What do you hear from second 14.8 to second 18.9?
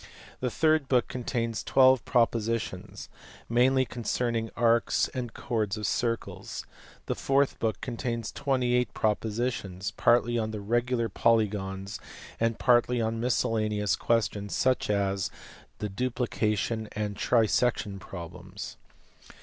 as the duplication and trisection problems.